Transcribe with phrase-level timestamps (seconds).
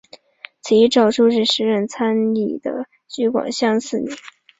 [0.63, 4.07] 此一诏书是时任参议的橘广相所拟。